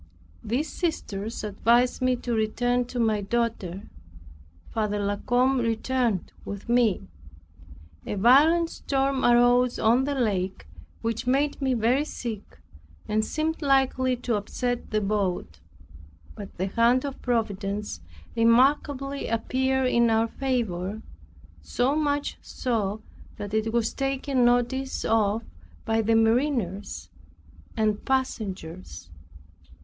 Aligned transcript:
These 0.43 0.69
sisters 0.73 1.43
advised 1.43 2.01
me 2.01 2.15
to 2.15 2.33
return 2.33 2.85
to 2.85 2.97
my 2.97 3.21
daughter. 3.21 3.83
Father 4.71 4.97
La 4.97 5.17
Combe 5.17 5.59
returned 5.59 6.31
with 6.43 6.67
me. 6.67 7.07
A 8.07 8.15
violent 8.15 8.71
storm 8.71 9.23
arose 9.23 9.77
on 9.77 10.05
the 10.05 10.15
Lake, 10.15 10.65
which 11.03 11.27
made 11.27 11.61
me 11.61 11.75
very 11.75 12.03
sick, 12.03 12.59
and 13.07 13.23
seemed 13.23 13.61
likely 13.61 14.15
to 14.15 14.37
upset 14.37 14.89
the 14.89 15.01
boat. 15.01 15.59
But 16.33 16.57
the 16.57 16.65
hand 16.65 17.05
of 17.05 17.21
Providence 17.21 18.01
remarkably 18.35 19.27
appeared 19.27 19.89
in 19.91 20.09
our 20.09 20.27
favor; 20.27 21.03
so 21.61 21.95
much 21.95 22.39
so, 22.41 23.03
that 23.37 23.53
it 23.53 23.71
was 23.71 23.93
taken 23.93 24.43
notice 24.43 25.05
of 25.05 25.43
by 25.85 26.01
the 26.01 26.15
mariners 26.15 27.11
and 27.77 28.03
passengers. 28.03 29.11